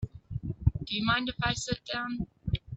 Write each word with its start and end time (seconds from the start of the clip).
Do 0.83 0.95
you 0.95 1.05
mind 1.05 1.29
if 1.29 1.35
I 1.43 1.53
sit 1.53 1.79
down? 1.93 2.25